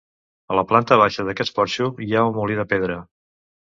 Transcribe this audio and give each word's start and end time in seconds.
A 0.53 0.55
la 0.59 0.63
planta 0.71 0.97
baixa 1.01 1.27
d'aquest 1.27 1.55
porxo 1.59 1.91
hi 2.07 2.09
ha 2.21 2.25
un 2.31 2.35
molí 2.39 2.61
de 2.61 2.67
pedra. 2.73 2.97